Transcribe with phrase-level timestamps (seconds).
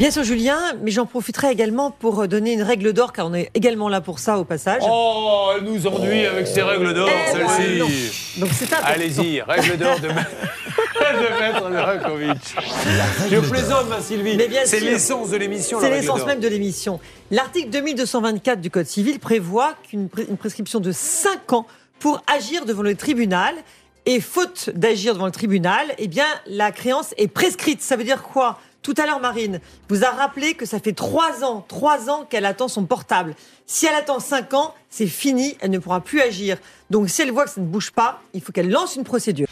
[0.00, 3.50] Bien sûr, Julien, mais j'en profiterai également pour donner une règle d'or, car on est
[3.52, 4.80] également là pour ça au passage.
[4.88, 8.40] Oh, elle nous ennuie avec ses règles d'or, Eh ben, celle-ci.
[8.40, 8.72] Donc c'est.
[8.82, 12.56] Allez-y, règle d'or de, de Maître Novakovic.
[13.30, 14.38] Je plaisante, ma Sylvie.
[14.38, 15.78] Mais bien C'est l'essence de l'émission.
[15.78, 16.98] C'est la règle l'essence même de l'émission.
[17.30, 21.66] L'article 2224 du Code civil prévoit qu'une prescription de 5 ans
[21.98, 23.54] pour agir devant le tribunal.
[24.06, 27.82] Et faute d'agir devant le tribunal, eh bien, la créance est prescrite.
[27.82, 28.58] Ça veut dire quoi?
[28.82, 32.46] Tout à l'heure, Marine vous a rappelé que ça fait 3 ans, 3 ans qu'elle
[32.46, 33.34] attend son portable.
[33.66, 36.56] Si elle attend 5 ans, c'est fini, elle ne pourra plus agir.
[36.88, 39.46] Donc, si elle voit que ça ne bouge pas, il faut qu'elle lance une procédure.